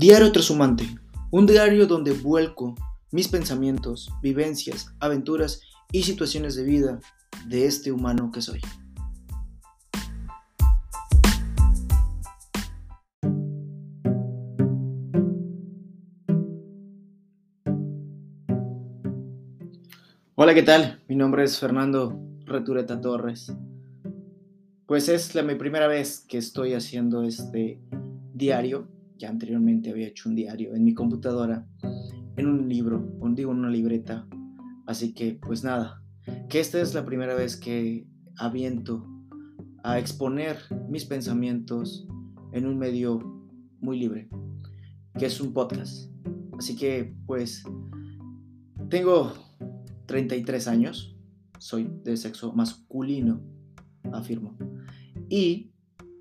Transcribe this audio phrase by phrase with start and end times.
[0.00, 0.84] Diario Trashumante,
[1.32, 2.76] un diario donde vuelco
[3.10, 7.00] mis pensamientos, vivencias, aventuras y situaciones de vida
[7.48, 8.60] de este humano que soy.
[20.36, 21.02] Hola, ¿qué tal?
[21.08, 23.52] Mi nombre es Fernando Retureta Torres.
[24.86, 27.80] Pues es la mi primera vez que estoy haciendo este
[28.32, 28.86] diario
[29.18, 31.66] ya anteriormente había hecho un diario en mi computadora,
[32.36, 34.26] en un libro, digo en una libreta.
[34.86, 36.02] Así que, pues nada,
[36.48, 39.06] que esta es la primera vez que aviento
[39.82, 42.06] a exponer mis pensamientos
[42.52, 43.18] en un medio
[43.80, 44.28] muy libre,
[45.18, 46.10] que es un podcast.
[46.58, 47.64] Así que, pues,
[48.88, 49.32] tengo
[50.06, 51.16] 33 años,
[51.58, 53.42] soy de sexo masculino,
[54.12, 54.56] afirmo.
[55.28, 55.72] Y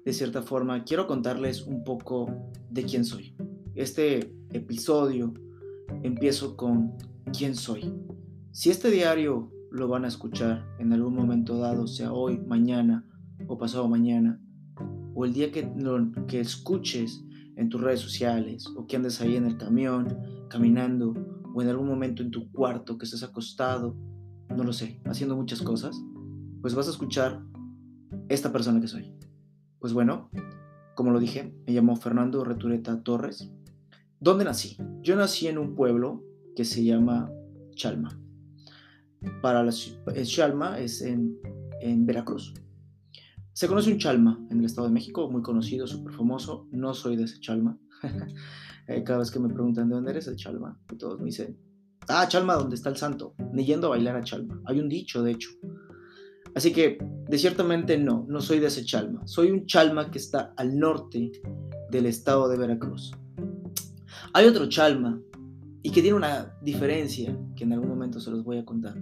[0.07, 2.33] de cierta forma, quiero contarles un poco
[2.69, 3.35] de quién soy.
[3.75, 5.33] Este episodio
[6.01, 6.93] empiezo con
[7.37, 7.93] quién soy.
[8.51, 13.05] Si este diario lo van a escuchar en algún momento dado, sea hoy, mañana
[13.47, 14.39] o pasado mañana,
[15.13, 15.69] o el día que,
[16.29, 17.25] que escuches
[17.57, 20.07] en tus redes sociales, o que andes ahí en el camión,
[20.49, 21.15] caminando,
[21.53, 23.93] o en algún momento en tu cuarto, que estés acostado,
[24.55, 26.01] no lo sé, haciendo muchas cosas,
[26.61, 27.43] pues vas a escuchar
[28.29, 29.17] esta persona que soy.
[29.79, 30.29] Pues bueno,
[30.95, 33.51] como lo dije, me llamo Fernando Retureta Torres.
[34.19, 34.77] ¿Dónde nací?
[35.01, 36.23] Yo nací en un pueblo
[36.55, 37.31] que se llama
[37.75, 38.19] Chalma.
[39.41, 41.37] Para la, Chalma es en,
[42.05, 42.53] Veracruz.
[43.53, 46.67] Se conoce un Chalma en el Estado de México, muy conocido, súper famoso.
[46.71, 47.77] No soy de ese Chalma.
[48.89, 50.79] Eh, cada vez que me preguntan de dónde eres, el Chalma.
[50.89, 51.57] Y todos me dicen,
[52.07, 53.35] ah, Chalma, ¿dónde está el santo?
[53.51, 54.61] Ni yendo a bailar a Chalma.
[54.63, 55.49] Hay un dicho, de hecho.
[56.57, 56.97] Así que,
[57.29, 59.21] de ciertamente no, no soy de ese Chalma.
[59.27, 61.31] Soy un Chalma que está al norte
[61.91, 63.11] del estado de Veracruz.
[64.33, 65.21] Hay otro Chalma
[65.83, 68.95] y que tiene una diferencia que en algún momento se los voy a contar.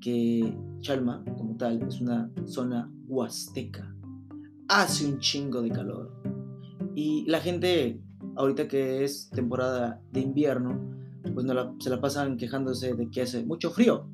[0.00, 3.94] Que Chalma, como tal, es una zona huasteca.
[4.66, 6.20] Hace un chingo de calor.
[6.96, 8.02] Y la gente,
[8.34, 10.84] ahorita que es temporada de invierno,
[11.32, 14.08] pues no se la pasan quejándose de que hace mucho frío.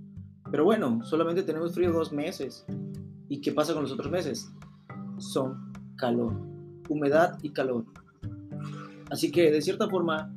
[0.53, 2.67] Pero bueno, solamente tenemos frío dos meses.
[3.31, 4.53] ¿Y qué pasa con los otros meses?
[5.17, 6.39] Son calor,
[6.91, 7.87] humedad y calor.
[9.11, 10.31] Así que de cierta forma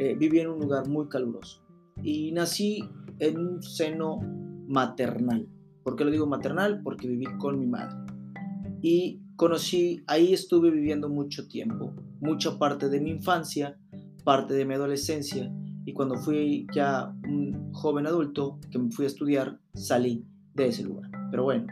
[0.00, 1.62] eh, viví en un lugar muy caluroso.
[2.02, 2.84] Y nací
[3.20, 4.18] en un seno
[4.66, 5.46] maternal.
[5.84, 6.80] ¿Por qué lo digo maternal?
[6.82, 7.94] Porque viví con mi madre.
[8.82, 13.78] Y conocí, ahí estuve viviendo mucho tiempo, mucha parte de mi infancia,
[14.24, 15.48] parte de mi adolescencia
[15.84, 20.84] y cuando fui ya un joven adulto que me fui a estudiar, salí de ese
[20.84, 21.10] lugar.
[21.30, 21.66] Pero bueno,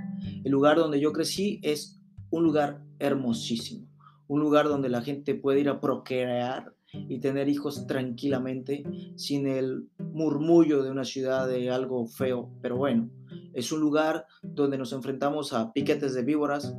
[0.44, 2.00] el lugar donde yo crecí es
[2.30, 3.88] un lugar hermosísimo,
[4.28, 8.84] un lugar donde la gente puede ir a procrear y tener hijos tranquilamente
[9.16, 13.08] sin el murmullo de una ciudad de algo feo, pero bueno,
[13.54, 16.74] es un lugar donde nos enfrentamos a piquetes de víboras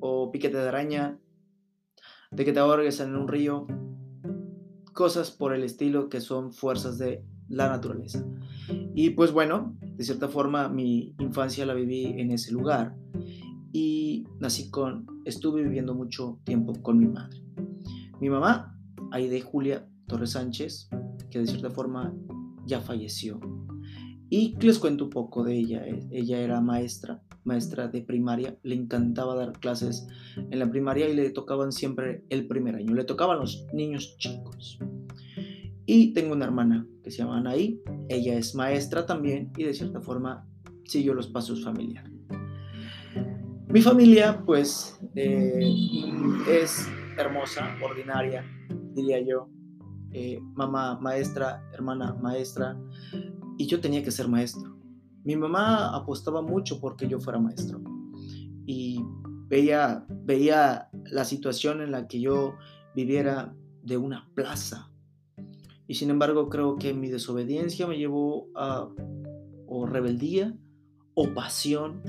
[0.00, 1.18] o piquetes de araña,
[2.30, 3.66] de que te ahorgues en un río,
[4.98, 8.26] cosas por el estilo que son fuerzas de la naturaleza.
[8.96, 12.96] Y pues bueno, de cierta forma mi infancia la viví en ese lugar
[13.72, 17.40] y nací con, estuve viviendo mucho tiempo con mi madre.
[18.20, 18.76] Mi mamá,
[19.12, 20.88] Aide Julia Torres Sánchez,
[21.30, 22.12] que de cierta forma
[22.66, 23.38] ya falleció.
[24.28, 25.84] Y les cuento un poco de ella.
[26.10, 31.30] Ella era maestra maestra de primaria, le encantaba dar clases en la primaria y le
[31.30, 34.78] tocaban siempre el primer año, le tocaban los niños chicos.
[35.86, 40.00] Y tengo una hermana que se llama Anaí, ella es maestra también y de cierta
[40.00, 40.46] forma
[40.84, 42.12] siguió los pasos familiares.
[43.68, 45.60] Mi familia pues eh,
[46.48, 46.88] es
[47.18, 48.44] hermosa, ordinaria,
[48.94, 49.48] diría yo.
[50.10, 52.78] Eh, mamá maestra, hermana maestra,
[53.58, 54.77] y yo tenía que ser maestro.
[55.28, 57.82] Mi mamá apostaba mucho porque yo fuera maestro
[58.64, 58.98] y
[59.46, 62.54] veía, veía la situación en la que yo
[62.94, 64.90] viviera de una plaza.
[65.86, 68.88] Y sin embargo creo que mi desobediencia me llevó a
[69.66, 70.56] o rebeldía
[71.12, 72.00] o pasión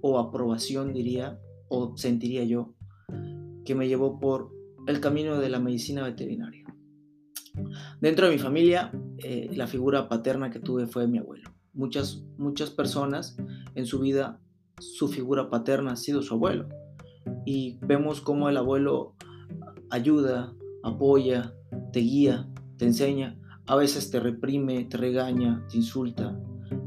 [0.00, 1.38] o aprobación diría
[1.68, 2.74] o sentiría yo
[3.64, 4.50] que me llevó por
[4.88, 6.64] el camino de la medicina veterinaria.
[8.00, 12.70] Dentro de mi familia, eh, la figura paterna que tuve fue mi abuelo muchas, muchas
[12.70, 13.36] personas
[13.74, 14.40] en su vida,
[14.78, 16.68] su figura paterna ha sido su abuelo.
[17.44, 19.14] Y vemos cómo el abuelo
[19.90, 21.54] ayuda, apoya,
[21.92, 26.38] te guía, te enseña, a veces te reprime, te regaña, te insulta.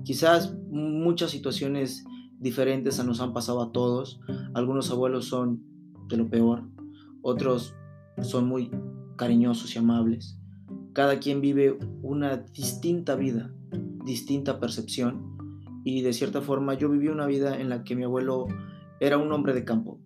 [0.03, 2.05] Quizás muchas situaciones
[2.39, 4.19] diferentes nos han pasado a todos.
[4.53, 5.63] Algunos abuelos son
[6.07, 6.63] de lo peor,
[7.21, 7.75] otros
[8.21, 8.71] son muy
[9.15, 10.39] cariñosos y amables.
[10.93, 13.53] Cada quien vive una distinta vida,
[14.07, 15.37] distinta percepción
[15.83, 18.47] y de cierta forma yo viví una vida en la que mi abuelo
[18.99, 19.99] era un hombre de campo,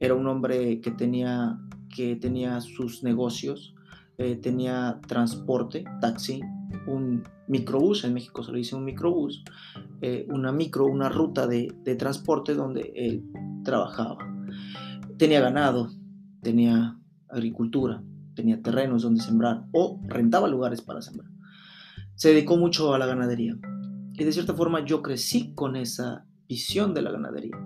[0.00, 1.58] era un hombre que tenía,
[1.94, 3.74] que tenía sus negocios,
[4.16, 6.40] eh, tenía transporte, taxi,
[6.86, 9.44] un microbús, en México se le dice un microbús,
[10.00, 13.24] eh, una micro, una ruta de, de transporte donde él
[13.64, 14.16] trabajaba.
[15.18, 15.90] Tenía ganado,
[16.40, 16.98] tenía
[17.28, 18.02] agricultura,
[18.34, 21.30] tenía terrenos donde sembrar o rentaba lugares para sembrar.
[22.14, 23.56] Se dedicó mucho a la ganadería
[24.14, 27.56] y de cierta forma yo crecí con esa visión de la ganadería.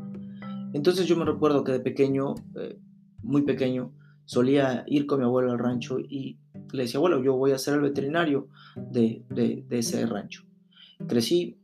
[0.72, 2.78] Entonces yo me recuerdo que de pequeño, eh,
[3.22, 3.92] muy pequeño,
[4.24, 6.38] solía ir con mi abuelo al rancho y
[6.72, 10.44] le decía, abuelo, yo voy a ser el veterinario de, de, ese rancho.
[11.06, 11.58] Crecí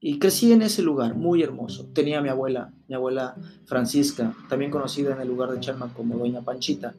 [0.00, 1.88] y crecí en ese lugar muy hermoso.
[1.92, 3.36] Tenía a mi abuela, mi abuela
[3.66, 6.94] Francisca, también conocida en el lugar de Chalma como Doña Panchita,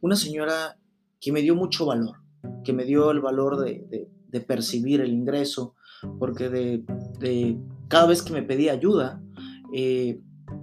[0.00, 0.78] una señora
[1.20, 2.16] que me dio mucho valor,
[2.64, 5.74] que me dio el valor de, de percibir el ingreso,
[6.20, 9.20] porque de, cada vez que me pedía ayuda,
[9.74, 10.20] eh,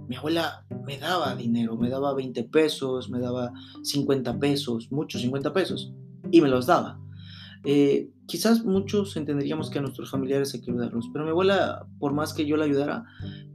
[0.08, 5.52] mi abuela me daba dinero, me daba 20 pesos, me daba 50 pesos, muchos 50
[5.52, 5.92] pesos,
[6.30, 6.98] y me los daba.
[7.64, 12.12] Eh, quizás muchos entenderíamos que a nuestros familiares hay que ayudarlos, pero mi abuela, por
[12.12, 13.04] más que yo la ayudara,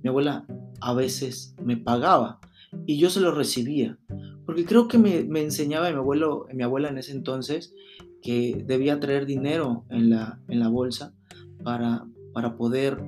[0.03, 0.45] mi abuela
[0.81, 2.39] a veces me pagaba
[2.85, 3.97] y yo se lo recibía,
[4.45, 7.73] porque creo que me, me enseñaba mi, abuelo, mi abuela en ese entonces
[8.23, 11.13] que debía traer dinero en la, en la bolsa
[11.63, 13.03] para, para poder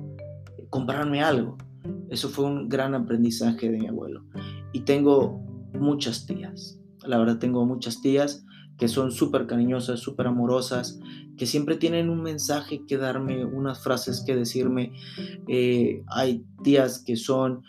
[0.70, 1.56] comprarme algo.
[2.10, 4.24] Eso fue un gran aprendizaje de mi abuelo.
[4.72, 5.40] Y tengo
[5.72, 6.78] muchas tías.
[7.04, 8.44] La verdad tengo muchas tías
[8.78, 11.00] que son súper cariñosas, súper amorosas,
[11.38, 14.92] que siempre tienen un mensaje que darme, unas frases que decirme.
[15.48, 17.62] Eh, hay tías que son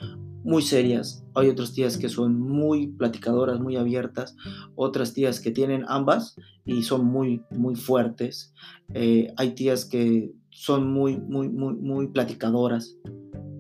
[0.43, 4.35] muy serias, hay otras tías que son muy platicadoras, muy abiertas,
[4.75, 6.35] otras tías que tienen ambas
[6.65, 8.53] y son muy, muy fuertes.
[8.93, 12.97] Eh, hay tías que son muy, muy, muy, muy platicadoras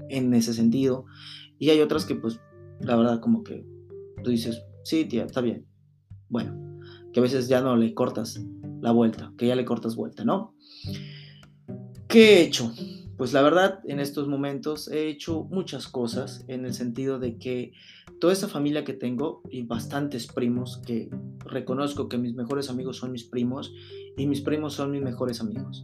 [0.09, 1.05] en ese sentido.
[1.59, 2.39] Y hay otras que, pues,
[2.79, 3.65] la verdad, como que
[4.23, 5.65] tú dices, sí, tía, está bien.
[6.29, 6.81] Bueno,
[7.13, 8.41] que a veces ya no le cortas
[8.81, 10.55] la vuelta, que ya le cortas vuelta, ¿no?
[12.07, 12.71] ¿Qué he hecho?
[13.17, 17.71] Pues la verdad, en estos momentos he hecho muchas cosas en el sentido de que
[18.19, 21.09] toda esa familia que tengo y bastantes primos, que
[21.39, 23.73] reconozco que mis mejores amigos son mis primos
[24.17, 25.83] y mis primos son mis mejores amigos.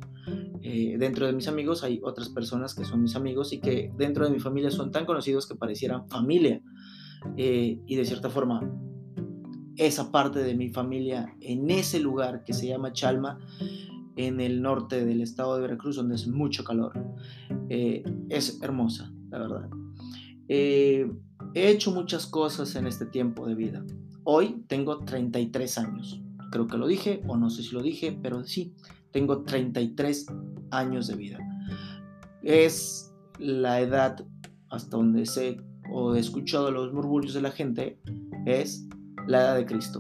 [0.61, 4.25] Eh, dentro de mis amigos hay otras personas que son mis amigos y que dentro
[4.25, 6.61] de mi familia son tan conocidos que parecieran familia.
[7.37, 8.61] Eh, y de cierta forma,
[9.75, 13.39] esa parte de mi familia en ese lugar que se llama Chalma,
[14.15, 16.93] en el norte del estado de Veracruz, donde es mucho calor,
[17.69, 19.69] eh, es hermosa, la verdad.
[20.47, 21.07] he
[21.55, 23.85] hecho muchas cosas en este tiempo de vida.
[24.23, 26.21] Hoy tengo 33 años.
[26.51, 28.75] Creo que lo dije, o no sé si lo dije, pero sí,
[29.11, 30.27] tengo 33
[30.71, 31.39] años de vida.
[32.41, 34.23] Es la edad
[34.69, 35.57] hasta donde sé
[35.91, 37.99] o he escuchado los murmullos de la gente,
[38.45, 38.87] es
[39.27, 39.99] la edad de Cristo.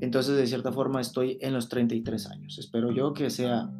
[0.00, 2.58] Entonces, de cierta forma, estoy en los 33 años.
[2.58, 3.70] Espero yo que sea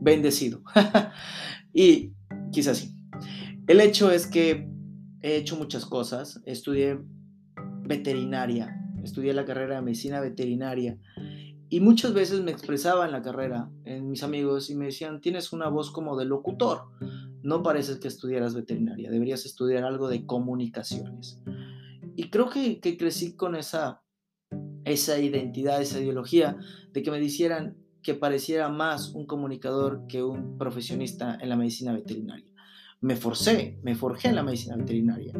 [0.00, 0.62] bendecido.
[1.72, 2.12] y
[2.52, 2.96] quizás sí.
[3.66, 4.68] El hecho es que
[5.22, 6.40] he hecho muchas cosas.
[6.44, 6.98] Estudié
[7.82, 10.98] veterinaria, estudié la carrera de medicina veterinaria
[11.72, 15.52] y muchas veces me expresaba en la carrera, en mis amigos, y me decían, tienes
[15.52, 16.88] una voz como de locutor,
[17.44, 21.40] no pareces que estudiaras veterinaria, deberías estudiar algo de comunicaciones.
[22.16, 24.02] Y creo que, crecí con esa,
[24.84, 26.56] esa identidad, esa ideología,
[26.92, 31.92] de que me dijeran que pareciera más un comunicador que un profesionista en la medicina
[31.92, 32.46] veterinaria.
[33.00, 35.34] Me forcé, me forjé en la medicina veterinaria.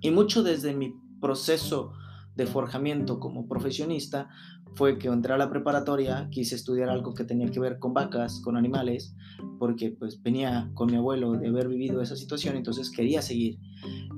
[0.00, 1.92] Y mucho desde mi proceso
[2.34, 4.28] de forjamiento como profesionista
[4.74, 8.40] fue que entré a la preparatoria, quise estudiar algo que tenía que ver con vacas,
[8.44, 9.16] con animales,
[9.58, 13.58] porque pues venía con mi abuelo de haber vivido esa situación, entonces quería seguir.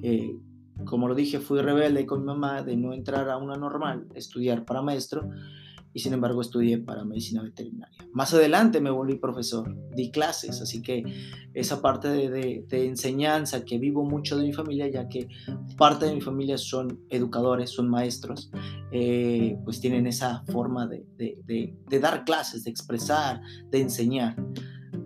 [0.03, 0.37] Eh,
[0.85, 4.65] como lo dije, fui rebelde con mi mamá de no entrar a una normal, estudiar
[4.65, 5.29] para maestro,
[5.93, 7.99] y sin embargo estudié para medicina veterinaria.
[8.13, 11.03] Más adelante me volví profesor, di clases, así que
[11.55, 15.29] esa parte de, enseñanza que vivo mucho de mi familia, ya que
[15.77, 18.51] parte de mi familia son educadores, son maestros,
[18.93, 24.37] eh, pues tienen esa forma de, dar clases, de expresar, de enseñar.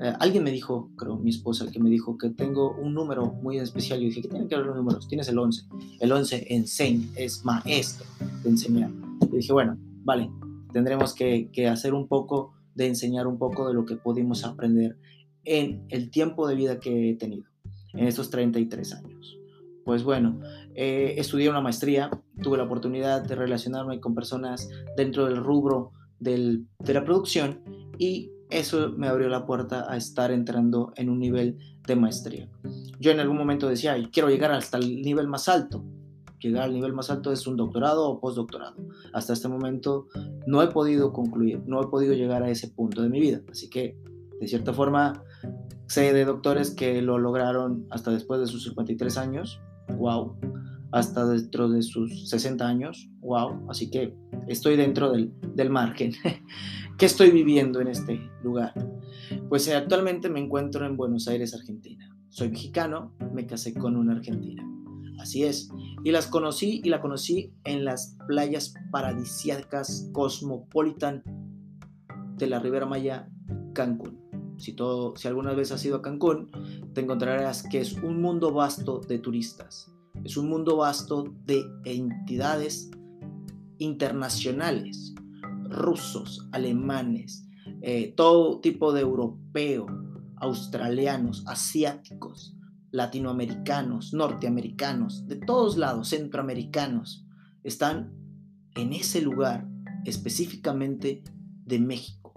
[0.02, 3.58] Eh, alguien me dijo, creo mi esposa, que me dijo que tengo un número muy
[3.58, 4.00] especial.
[4.00, 5.06] Yo dije, ¿qué tienen que ver los números?
[5.06, 5.62] Tienes el 11.
[6.00, 8.04] El 11 enseña, es maestro
[8.42, 8.90] de enseñar.
[9.32, 10.28] Y dije, bueno, vale,
[10.72, 14.98] tendremos que, hacer un poco de enseñar un poco de lo que pudimos aprender
[15.44, 17.44] en el tiempo de vida que he tenido,
[17.92, 19.38] en estos 33 años.
[19.84, 20.40] Pues bueno,
[20.74, 22.10] eh, estudié una maestría,
[22.42, 27.60] tuve la oportunidad de relacionarme con personas dentro del rubro de la producción
[27.98, 32.48] y eso me abrió la puerta a estar entrando en un nivel de maestría.
[33.00, 35.84] Yo en algún momento decía, quiero llegar hasta el nivel más alto.
[36.40, 38.74] Llegar al nivel más alto es un doctorado o postdoctorado.
[39.12, 40.08] Hasta este momento
[40.46, 43.40] no he podido concluir, no he podido llegar a ese punto de mi vida.
[43.50, 43.96] Así que,
[44.40, 45.22] de cierta forma,
[45.86, 49.60] sé de doctores que lo lograron hasta después de sus 53 años.
[49.96, 50.36] ¡Wow!
[50.92, 53.10] Hasta dentro de sus 60 años.
[53.20, 53.66] ¡Wow!
[53.68, 54.14] Así que
[54.46, 56.12] estoy dentro del, del margen.
[56.98, 58.74] ¿Qué estoy viviendo en este lugar?
[59.48, 62.08] Pues eh, actualmente me encuentro en Buenos Aires, Argentina.
[62.28, 64.66] Soy mexicano, me casé con una argentina.
[65.18, 65.68] Así es.
[66.04, 71.22] Y las conocí y la conocí en las playas paradisíacas Cosmopolitan
[72.36, 73.28] de la Ribera Maya,
[73.72, 74.20] Cancún.
[74.56, 76.50] Si, todo, si alguna vez has ido a Cancún,
[76.94, 79.92] te encontrarás que es un mundo vasto de turistas.
[80.24, 82.90] Es un mundo vasto de entidades
[83.78, 85.14] internacionales
[85.64, 87.48] rusos, alemanes,
[87.80, 89.86] eh, todo tipo de europeo,
[90.36, 92.56] australianos, asiáticos,
[92.90, 97.26] latinoamericanos, norteamericanos, de todos lados, centroamericanos,
[97.64, 98.12] están
[98.74, 99.66] en ese lugar
[100.04, 101.22] específicamente
[101.64, 102.32] de México.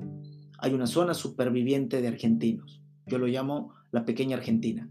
[0.60, 2.82] Hay una zona superviviente de argentinos.
[3.06, 4.90] Yo lo llamo la pequeña Argentina.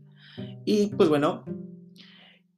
[0.65, 1.45] Y pues bueno,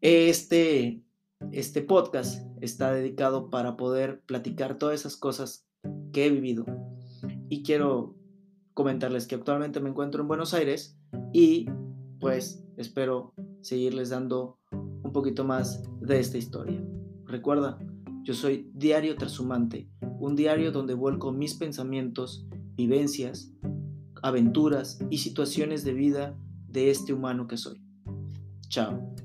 [0.07, 1.03] este,
[1.51, 5.67] este podcast está dedicado para poder platicar todas esas cosas
[6.13, 6.65] que he vivido.
[7.49, 8.15] Y quiero
[8.73, 10.97] comentarles que actualmente me encuentro en Buenos Aires
[11.33, 11.67] y
[12.21, 16.81] pues espero seguirles dando un poquito más de esta historia.
[17.25, 17.77] Recuerda,
[18.23, 22.47] yo soy Diario Trashumante, un diario donde vuelco mis pensamientos,
[22.77, 23.53] vivencias,
[24.23, 27.83] aventuras y situaciones de vida de este humano que soy.
[28.69, 29.17] Chao.